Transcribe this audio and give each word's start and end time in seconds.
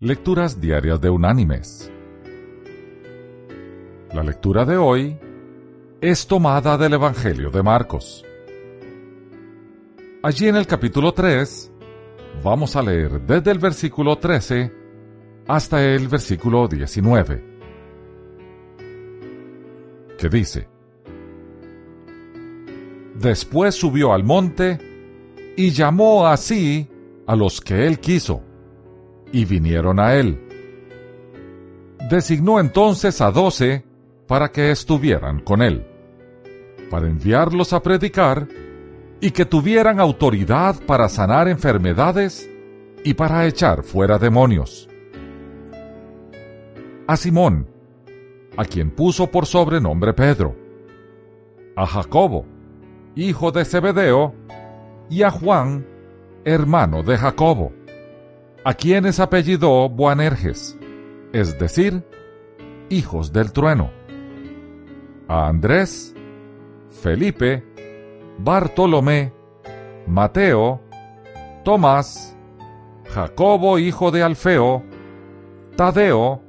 Lecturas 0.00 0.60
Diarias 0.60 1.00
de 1.00 1.10
Unánimes. 1.10 1.90
La 4.14 4.22
lectura 4.22 4.64
de 4.64 4.76
hoy 4.76 5.18
es 6.00 6.24
tomada 6.28 6.78
del 6.78 6.92
Evangelio 6.92 7.50
de 7.50 7.64
Marcos. 7.64 8.24
Allí 10.22 10.46
en 10.46 10.54
el 10.54 10.68
capítulo 10.68 11.10
3 11.10 11.72
vamos 12.44 12.76
a 12.76 12.82
leer 12.82 13.20
desde 13.22 13.50
el 13.50 13.58
versículo 13.58 14.16
13 14.16 14.72
hasta 15.48 15.84
el 15.84 16.06
versículo 16.06 16.68
19, 16.68 17.44
que 20.16 20.28
dice, 20.28 20.68
Después 23.16 23.74
subió 23.74 24.12
al 24.12 24.22
monte 24.22 24.78
y 25.56 25.70
llamó 25.70 26.28
así 26.28 26.88
a 27.26 27.34
los 27.34 27.60
que 27.60 27.84
él 27.84 27.98
quiso 27.98 28.44
y 29.32 29.44
vinieron 29.44 30.00
a 30.00 30.14
él. 30.14 30.38
Designó 32.10 32.60
entonces 32.60 33.20
a 33.20 33.30
doce 33.30 33.84
para 34.26 34.48
que 34.48 34.70
estuvieran 34.70 35.40
con 35.40 35.62
él, 35.62 35.86
para 36.90 37.06
enviarlos 37.06 37.72
a 37.72 37.82
predicar 37.82 38.48
y 39.20 39.30
que 39.30 39.44
tuvieran 39.44 40.00
autoridad 40.00 40.76
para 40.86 41.08
sanar 41.08 41.48
enfermedades 41.48 42.48
y 43.04 43.14
para 43.14 43.46
echar 43.46 43.82
fuera 43.82 44.18
demonios. 44.18 44.88
A 47.06 47.16
Simón, 47.16 47.68
a 48.56 48.64
quien 48.64 48.90
puso 48.90 49.30
por 49.30 49.46
sobrenombre 49.46 50.12
Pedro, 50.12 50.54
a 51.74 51.86
Jacobo, 51.86 52.44
hijo 53.16 53.50
de 53.50 53.64
Zebedeo, 53.64 54.34
y 55.10 55.22
a 55.22 55.30
Juan, 55.30 55.86
hermano 56.44 57.02
de 57.02 57.16
Jacobo 57.16 57.77
a 58.68 58.74
quienes 58.74 59.18
apellidó 59.18 59.88
Boanerges, 59.88 60.78
es 61.32 61.58
decir, 61.58 62.04
hijos 62.90 63.32
del 63.32 63.50
trueno. 63.50 63.90
A 65.26 65.48
Andrés, 65.48 66.14
Felipe, 66.90 67.64
Bartolomé, 68.36 69.32
Mateo, 70.06 70.82
Tomás, 71.64 72.36
Jacobo 73.06 73.78
hijo 73.78 74.10
de 74.10 74.22
Alfeo, 74.22 74.82
Tadeo, 75.74 76.42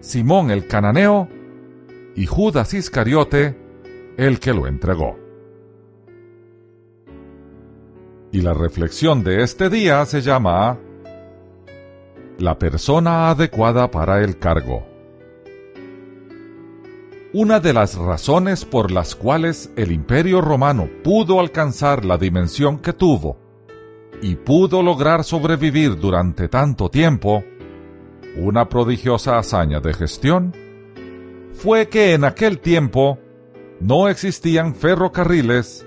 Simón 0.00 0.50
el 0.50 0.66
cananeo 0.66 1.28
y 2.16 2.24
Judas 2.24 2.72
Iscariote, 2.72 3.54
el 4.16 4.40
que 4.40 4.54
lo 4.54 4.66
entregó. 4.66 5.18
Y 8.32 8.40
la 8.40 8.54
reflexión 8.54 9.22
de 9.22 9.42
este 9.42 9.68
día 9.68 10.06
se 10.06 10.22
llama 10.22 10.78
la 12.38 12.58
persona 12.58 13.30
adecuada 13.30 13.90
para 13.90 14.22
el 14.22 14.38
cargo. 14.38 14.86
Una 17.32 17.58
de 17.58 17.72
las 17.72 17.96
razones 17.96 18.64
por 18.64 18.92
las 18.92 19.16
cuales 19.16 19.72
el 19.76 19.90
imperio 19.90 20.40
romano 20.40 20.88
pudo 21.02 21.40
alcanzar 21.40 22.04
la 22.04 22.16
dimensión 22.16 22.78
que 22.78 22.92
tuvo 22.92 23.36
y 24.22 24.36
pudo 24.36 24.82
lograr 24.82 25.24
sobrevivir 25.24 25.98
durante 25.98 26.48
tanto 26.48 26.88
tiempo, 26.90 27.42
una 28.36 28.68
prodigiosa 28.68 29.36
hazaña 29.36 29.80
de 29.80 29.94
gestión, 29.94 30.54
fue 31.52 31.88
que 31.88 32.14
en 32.14 32.24
aquel 32.24 32.60
tiempo 32.60 33.18
no 33.80 34.08
existían 34.08 34.74
ferrocarriles, 34.74 35.84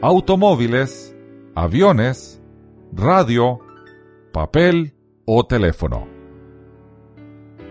automóviles, 0.00 1.14
aviones, 1.54 2.40
radio, 2.92 3.60
papel, 4.32 4.95
o 5.26 5.44
teléfono. 5.44 6.06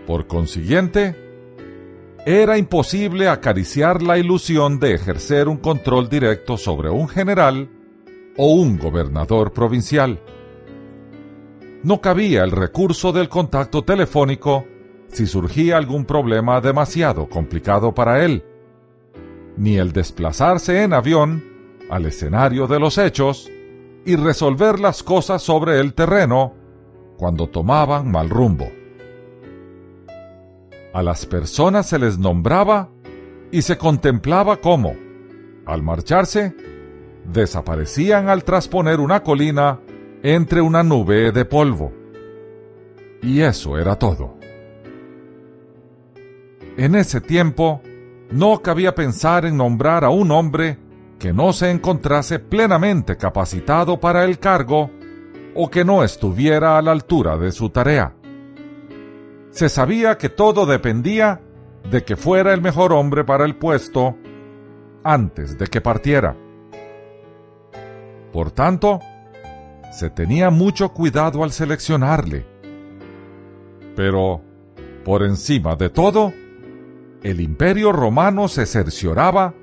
Por 0.06 0.26
consiguiente, 0.26 1.16
era 2.24 2.58
imposible 2.58 3.28
acariciar 3.28 4.02
la 4.02 4.18
ilusión 4.18 4.78
de 4.78 4.94
ejercer 4.94 5.48
un 5.48 5.56
control 5.56 6.08
directo 6.08 6.56
sobre 6.56 6.90
un 6.90 7.08
general 7.08 7.70
o 8.36 8.52
un 8.52 8.78
gobernador 8.78 9.52
provincial. 9.52 10.20
No 11.82 12.00
cabía 12.00 12.44
el 12.44 12.50
recurso 12.50 13.12
del 13.12 13.28
contacto 13.28 13.82
telefónico 13.82 14.64
si 15.08 15.26
surgía 15.26 15.76
algún 15.76 16.04
problema 16.04 16.60
demasiado 16.60 17.28
complicado 17.28 17.94
para 17.94 18.24
él, 18.24 18.44
ni 19.56 19.76
el 19.76 19.92
desplazarse 19.92 20.82
en 20.82 20.92
avión 20.92 21.44
al 21.88 22.06
escenario 22.06 22.66
de 22.66 22.80
los 22.80 22.98
hechos 22.98 23.50
y 24.04 24.16
resolver 24.16 24.78
las 24.78 25.02
cosas 25.02 25.42
sobre 25.42 25.80
el 25.80 25.94
terreno 25.94 26.65
cuando 27.16 27.48
tomaban 27.48 28.10
mal 28.10 28.28
rumbo. 28.28 28.68
A 30.92 31.02
las 31.02 31.26
personas 31.26 31.86
se 31.86 31.98
les 31.98 32.18
nombraba 32.18 32.90
y 33.50 33.62
se 33.62 33.76
contemplaba 33.76 34.56
cómo, 34.56 34.94
al 35.66 35.82
marcharse, 35.82 36.54
desaparecían 37.24 38.28
al 38.28 38.44
trasponer 38.44 39.00
una 39.00 39.22
colina 39.22 39.80
entre 40.22 40.60
una 40.60 40.82
nube 40.82 41.32
de 41.32 41.44
polvo. 41.44 41.92
Y 43.22 43.40
eso 43.40 43.78
era 43.78 43.96
todo. 43.96 44.36
En 46.76 46.94
ese 46.94 47.20
tiempo, 47.20 47.80
no 48.30 48.60
cabía 48.62 48.94
pensar 48.94 49.44
en 49.44 49.56
nombrar 49.56 50.04
a 50.04 50.10
un 50.10 50.30
hombre 50.30 50.78
que 51.18 51.32
no 51.32 51.52
se 51.52 51.70
encontrase 51.70 52.38
plenamente 52.38 53.16
capacitado 53.16 53.98
para 53.98 54.24
el 54.24 54.38
cargo 54.38 54.90
o 55.56 55.70
que 55.70 55.84
no 55.84 56.04
estuviera 56.04 56.76
a 56.76 56.82
la 56.82 56.92
altura 56.92 57.38
de 57.38 57.50
su 57.50 57.70
tarea. 57.70 58.14
Se 59.50 59.68
sabía 59.68 60.18
que 60.18 60.28
todo 60.28 60.66
dependía 60.66 61.40
de 61.90 62.04
que 62.04 62.16
fuera 62.16 62.52
el 62.52 62.60
mejor 62.60 62.92
hombre 62.92 63.24
para 63.24 63.44
el 63.44 63.56
puesto 63.56 64.16
antes 65.02 65.56
de 65.56 65.66
que 65.66 65.80
partiera. 65.80 66.36
Por 68.32 68.50
tanto, 68.50 69.00
se 69.92 70.10
tenía 70.10 70.50
mucho 70.50 70.90
cuidado 70.90 71.42
al 71.42 71.52
seleccionarle. 71.52 72.44
Pero, 73.94 74.42
por 75.04 75.22
encima 75.22 75.74
de 75.74 75.88
todo, 75.88 76.34
el 77.22 77.40
imperio 77.40 77.92
romano 77.92 78.48
se 78.48 78.66
cercioraba 78.66 79.54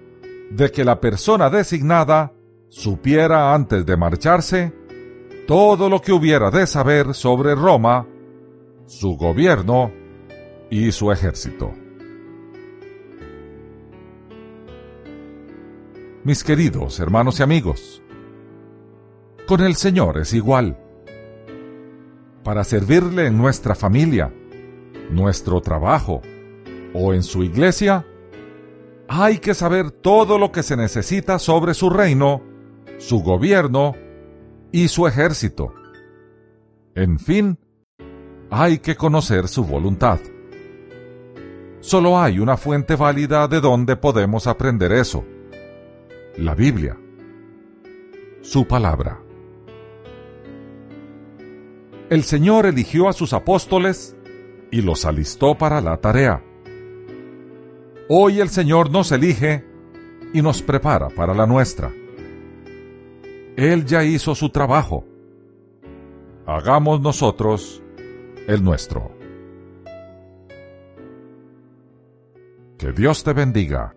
de 0.49 0.71
que 0.71 0.83
la 0.83 0.99
persona 0.99 1.51
designada 1.51 2.33
supiera 2.69 3.53
antes 3.53 3.85
de 3.85 3.95
marcharse 3.95 4.73
todo 5.47 5.89
lo 5.89 6.01
que 6.01 6.13
hubiera 6.13 6.49
de 6.51 6.65
saber 6.65 7.13
sobre 7.13 7.55
Roma, 7.55 8.07
su 8.85 9.17
gobierno 9.17 9.91
y 10.69 10.91
su 10.91 11.11
ejército. 11.11 11.71
Mis 16.23 16.43
queridos 16.43 16.99
hermanos 16.99 17.39
y 17.39 17.43
amigos, 17.43 18.01
con 19.45 19.61
el 19.61 19.75
Señor 19.75 20.17
es 20.19 20.33
igual. 20.33 20.79
Para 22.43 22.63
servirle 22.63 23.27
en 23.27 23.37
nuestra 23.37 23.75
familia, 23.75 24.33
nuestro 25.09 25.59
trabajo 25.61 26.21
o 26.93 27.13
en 27.13 27.23
su 27.23 27.43
iglesia, 27.43 28.05
hay 29.09 29.39
que 29.39 29.53
saber 29.53 29.91
todo 29.91 30.37
lo 30.37 30.51
que 30.51 30.63
se 30.63 30.77
necesita 30.77 31.39
sobre 31.39 31.73
su 31.73 31.89
reino, 31.89 32.41
su 32.99 33.21
gobierno 33.21 33.95
y 34.73 34.87
su 34.87 35.07
ejército. 35.07 35.71
En 36.95 37.19
fin, 37.19 37.59
hay 38.49 38.79
que 38.79 38.95
conocer 38.95 39.47
su 39.47 39.63
voluntad. 39.63 40.19
Solo 41.79 42.19
hay 42.19 42.39
una 42.39 42.57
fuente 42.57 42.95
válida 42.95 43.47
de 43.47 43.61
donde 43.61 43.95
podemos 43.95 44.47
aprender 44.47 44.91
eso. 44.91 45.23
La 46.37 46.55
Biblia. 46.55 46.97
Su 48.41 48.67
palabra. 48.67 49.21
El 52.09 52.23
Señor 52.23 52.65
eligió 52.65 53.07
a 53.07 53.13
sus 53.13 53.33
apóstoles 53.33 54.15
y 54.71 54.81
los 54.81 55.05
alistó 55.05 55.55
para 55.55 55.81
la 55.81 55.97
tarea. 55.97 56.43
Hoy 58.09 58.39
el 58.39 58.49
Señor 58.49 58.89
nos 58.89 59.11
elige 59.11 59.65
y 60.33 60.41
nos 60.41 60.63
prepara 60.63 61.09
para 61.09 61.35
la 61.35 61.45
nuestra. 61.45 61.91
Él 63.55 63.85
ya 63.85 64.03
hizo 64.03 64.33
su 64.35 64.49
trabajo. 64.49 65.05
Hagamos 66.45 67.01
nosotros 67.01 67.81
el 68.47 68.63
nuestro. 68.63 69.11
Que 72.77 72.91
Dios 72.91 73.23
te 73.23 73.33
bendiga. 73.33 73.95